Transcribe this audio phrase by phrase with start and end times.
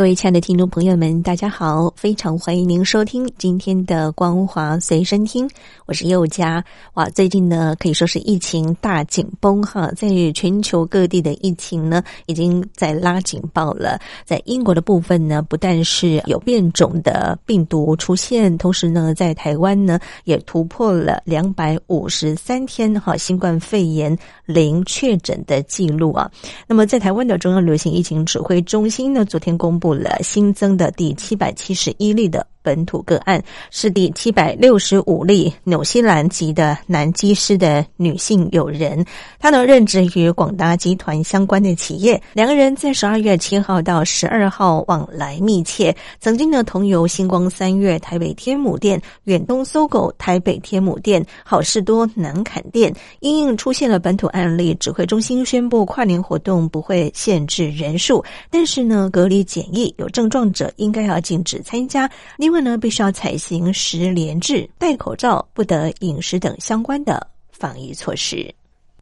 [0.00, 1.92] 各位亲爱的听众朋友们，大家好！
[1.94, 5.46] 非常欢迎您收听今天的光华随身听，
[5.84, 6.64] 我是佑佳。
[6.94, 14.00] 哇，最近呢可以说是疫情大紧绷哈，在全球各地的疫情呢已经在拉警报了。
[14.24, 26.30] 在英国的部分呢，不但是有变种的病毒出现，同时呢，在台湾呢也突破了两百五十三天哈新冠肺炎零确诊的记录啊。
[26.66, 29.89] 那么，在台湾的中央流行疫情指挥中心呢，昨天公布。
[29.94, 32.46] 了新增的第七百七十一例的。
[32.62, 39.04] 本土个案是第七百六十五例，纽西兰籍的男机师的女性友人，
[39.38, 62.10] 她呢任职于广达集团相关的企业，两个人在十二月七号到十二号往来密切，曾经呢同游星光三月台北天母店、远东搜狗台北天母店、好事多南坎店，因应出现了本土案例，指挥中心宣布跨年活动不会限制人数，但是呢隔离检疫有症状者应该要禁止参加。
[62.36, 68.52] 另因为呢，必须要采行十连制、戴口罩、不得饮食等相关的防疫措施。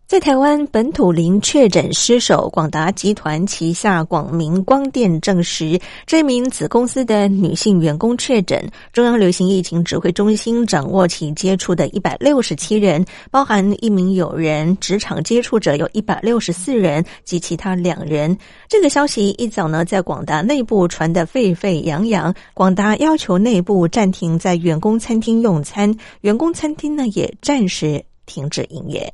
[0.09, 8.67] 在台湾本土零确诊失守，广达集团旗下广明光电证实，这名子公司的女性员工确诊。
[8.91, 18.34] 中央流行疫情指挥中心掌握其接触的一百六十七人，包含一名友人、职场接触者有一百六十四人及其他两人。
[18.67, 29.12] 这个消息一早呢，在广达内部传得沸沸扬扬，广达要求内部暂停在员工餐厅用餐，员工餐厅呢也暂时停止营业。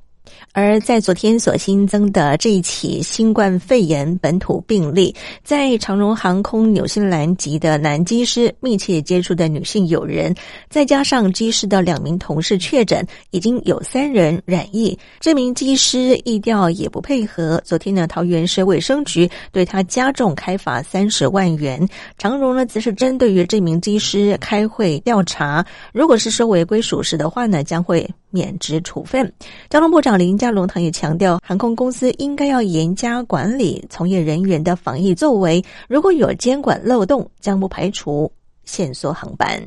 [0.53, 10.34] 而在昨天所新增的这一起新冠肺炎本土病例，在长荣航空纽西兰籍的男机师密切接触的女性友人，
[10.71, 14.97] 再加上机师的两名同事确诊，已经有三人染疫。
[15.19, 21.84] 这名机师疫调也不配合，昨天呢，桃园市卫生局对他加重开罚三十万元。
[22.17, 28.09] 长荣呢，则是针对于这名机师开会调查，如果是说违规属实的话呢，将会。
[28.34, 29.33] 免职处分。
[29.71, 38.31] 交通部长林佳龙堂也强调，航空公司应该要严加管理从业人员的防疫作为，如果有监管漏洞，将不排除
[38.65, 39.62] 限缩航班。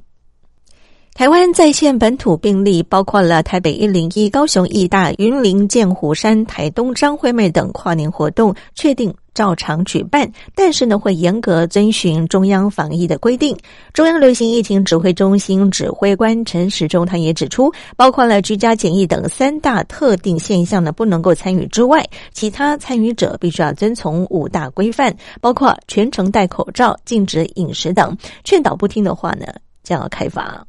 [1.18, 9.12] 台湾在线本土病例包括了台北一零一、高雄义大、云林剑湖山、台东张惠妹等跨年活动，确定。
[9.34, 13.56] 照常举办，但是呢，会严格遵循中央防疫的规定。
[13.94, 28.16] 中央流行疫情指挥中心指挥官陈时中他也指出，包括了居家检疫等三大特定现象呢，不能够参与之外，其他参与者必须要遵从五大规范，包括全程戴口罩、禁止饮食等。
[28.44, 29.46] 劝导不听的话呢，
[29.84, 30.66] 将要开罚。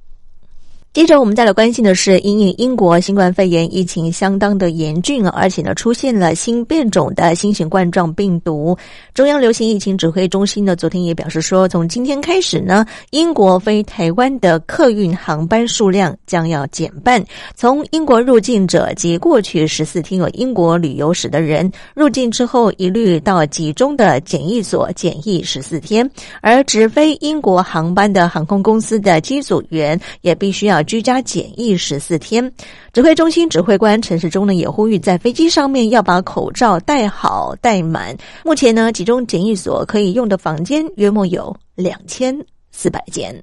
[0.95, 8.77] 接着，我们再来关心的是，因应英国新冠肺炎疫情相当的严峻，而且呢出现了新变种的新型冠状病毒。
[9.15, 17.23] 中央流行疫情指挥中心呢昨天也表示说，从今天开始呢，英国飞台湾的客运航班数量将要减半。
[17.55, 26.11] 从英国入境者及过去十四天有英国旅游史的人入境之后，一律到集中的检疫所检疫十四天。
[26.41, 30.78] 而直飞英国航班的航空公司的机组员也必须要。
[30.83, 32.53] 居家检疫十四天，
[32.93, 38.17] 指挥中心指挥官陈世忠呢也呼吁，在飞机上面要把口罩戴好戴满。
[38.45, 42.37] 目前呢，集中检疫所可以用的房间约莫有两千
[42.71, 43.35] 四百间。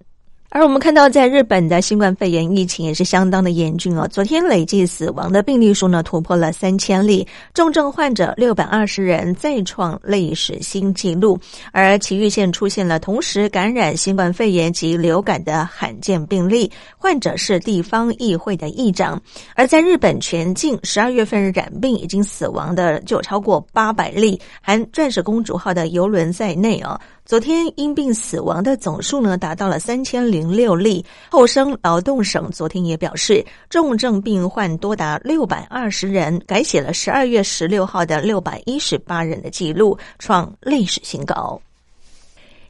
[0.56, 4.08] 而我们看到，在日本的新冠肺炎疫情也是相当的严峻哦。
[4.10, 11.38] 昨天累计死亡的病例数呢突破了三千例，重症患者六百二十人，再创历史新纪录。
[11.74, 19.22] 而埼玉县出现了同时感染新冠肺炎及流感的罕见病例，患者是地方议会的议长。
[19.56, 26.98] 而在日本全境十二月份染病已经死亡的就超过八百例，含钻石公主号的游轮在内哦。
[27.26, 31.06] 昨天因病死亡的总数呢，达到了三千零六例。
[31.30, 41.62] 后生劳动省昨天也表示，重症病患多达六百二十人，改写了十二月十六号的六百一十八人的记录，创历史新高。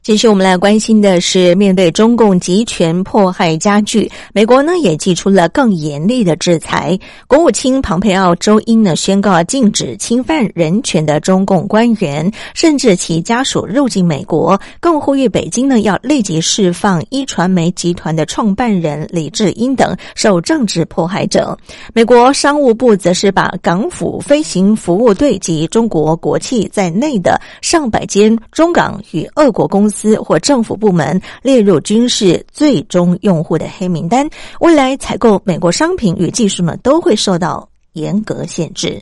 [0.05, 6.95] 继续，我们来关心的是，面对中共集权迫害加剧，美国呢也寄出了更严厉的制裁。
[7.25, 21.57] 国务卿庞培奥周一呢宣告禁止侵犯人权的中共官员，甚至其家属入境美国，更呼吁北京呢要立即释放一传媒集团的创办人李志英等受政治迫害者。
[21.95, 29.94] 美国商务部则是把港府飞行服务队及中国国企在内的上百间中港与俄国公司。
[29.95, 39.01] 司或政府部门列入军事最终用户的黑名单，未来采购美国商品与技术呢都会受到严格限制。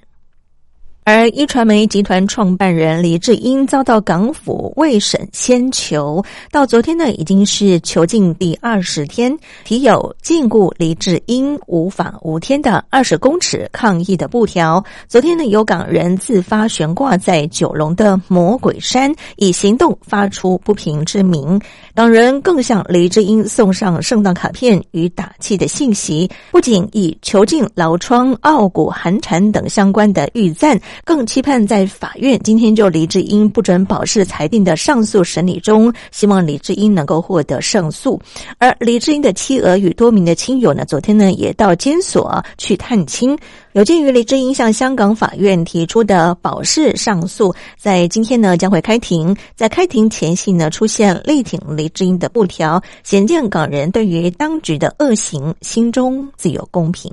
[1.05, 9.37] 而一传媒集团创办人李志英遭到港府未审先囚，到昨天呢已经是囚禁第二十天。
[9.65, 21.59] 提有禁锢李志英无法无天的二十公尺抗议的布条，昨天呢有港人自发悬挂在九龙的魔鬼山，以行动发出不平之鸣。
[21.93, 30.79] 港人更向李志英送上圣诞卡片与打气的信息，不仅以囚禁、牢窗、傲骨、寒蝉等相关的预赞。
[31.03, 38.19] 更期盼在法院今天就李志英不准保释裁定的上诉审理中，希望李志英能够获得胜诉。
[38.57, 43.37] 而李志英的妻儿与多名的亲友呢，昨天呢也到监所去探亲。
[43.73, 49.35] 有鉴于李志英向香港法院提出的保释上诉，在今天呢将会开庭。
[49.55, 57.11] 在开庭前夕呢，出现力挺李志英的布条，显见港人对于当局的恶行心中自有公平。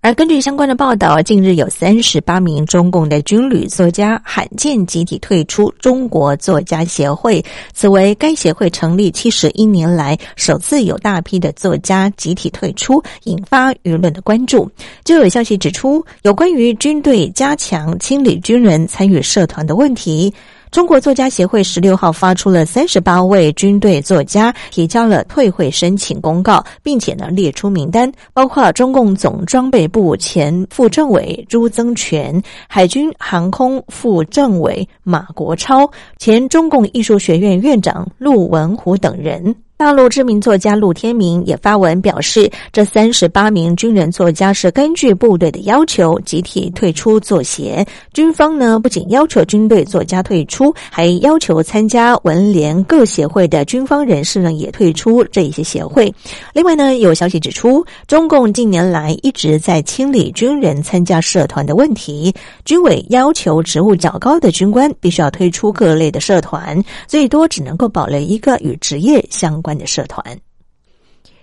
[0.00, 14.70] 而根据相关的报道，近日有三十八名中共的军旅作家罕见集体退出中国作家协会，此为该协会成立七十一年来首次有大批的作家集体退出，引发舆论的关注。
[15.04, 20.32] 就有消息指出，有关于军队加强清理军人参与社团的问题。
[20.70, 39.54] 中国作家协会十六号发出了三十八位军队作家提交了退会申请公告，并且呢列出名单，包括中共总装备部前副政委朱增全、海军航空副政委马国超、前中共艺术学院院长陆文虎等人。
[39.78, 47.86] 大陆知名作家陆天明也发文表示，这三十八名军人作家是根据部队的要求集体退出作协。
[48.12, 56.12] 军方呢不仅要求军队作家退出，还要求参加文联各协会的军方人士呢也退出这一些协会。
[56.52, 62.34] 另外呢，有消息指出，中共近年来一直在清理军人参加社团的问题。
[62.64, 69.67] 军委要求职务较高的军官必须要退出各类的社团，最多只能够保留一个与职业相关。
[69.68, 70.40] 关的社团。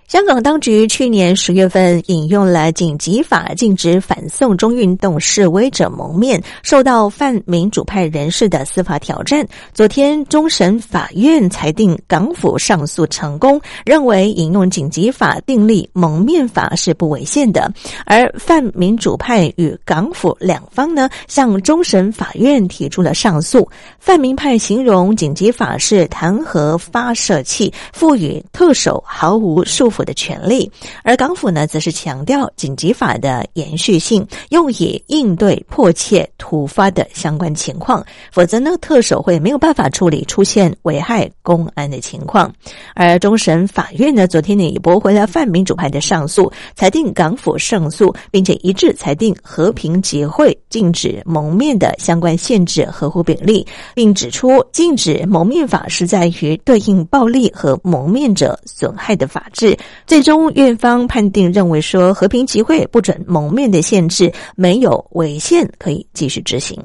[0.08, 9.44] 香港当局去年十月份引用了紧急法，禁止反送中运动示威者蒙面，受到泛民主派人士的司法挑战。
[9.74, 17.68] 昨天，终审法院裁定港府上诉成功，认为引用紧急法订立蒙面法是不违宪的。
[18.04, 23.68] 而泛民主派与港府两方呢，向终审法院提出了上诉。
[23.98, 29.95] 泛民派形容紧急法是弹劾发射器，赋予特首毫无束缚。
[29.96, 30.70] 府的权利，
[31.02, 38.04] 而港府呢，则是强调紧急法的延续性，用以应对迫切突发的相关情况。
[38.30, 42.52] 否则呢，特首会没有办法处理出现危害公安的情况。
[42.94, 59.76] 而终审法院呢，昨天呢也驳回了泛民主派的上诉，裁定港府胜诉，并且一致裁定和平集会禁止蒙面的相关限制合乎比例，并指出禁止蒙面法是在于对应暴力和蒙面者损害的法治。
[60.06, 66.82] 最终，院方判定认为说，和平集会不准蒙面的限制没有违宪，可以继续执行。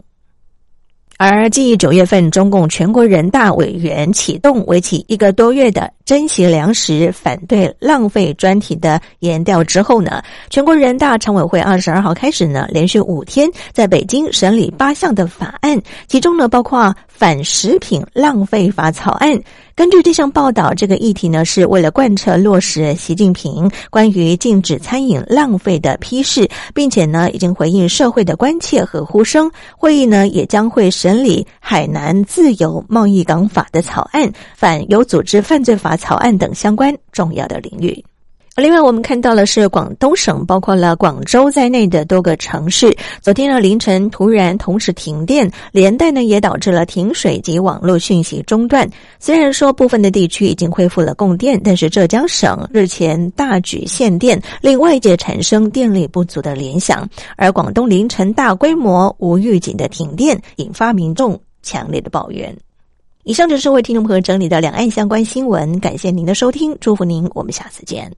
[1.18, 19.41] 而继九月份中共全国人大委员启动为期一个多月的珍惜粮食、反对浪费专题的研调之后呢，全国人大常委会二十二号开始呢，连续五天在北京审理八项的法案，其中呢包括反食品浪费法草案。
[19.74, 29.50] 根据这项报道，这个议题呢是为了贯彻落实习近平关于禁止餐饮浪费的批示，并且呢已经回应社会的关切和呼声。
[29.77, 38.04] 会议呢也将会审理海南自由贸易港法的草案、反有组织犯罪法草案等相关重要的领域。
[38.58, 48.86] 另外，我们看到的是广东省，包括了广州在内的多个城市，昨天呢凌晨突然同时停电，连带呢也导致了停水及网络讯息中断。
[49.18, 57.08] 虽然说部分的地区已经恢复了供电，但是浙江省日前大举限电，令外界产生电力不足的联想。
[57.38, 62.56] 而广东凌晨大规模无预警的停电，引发民众强烈的抱怨。
[63.24, 68.12] 以上就是为听众朋友整理的两岸相关新闻，感谢您的收听，祝福您，我们下次见。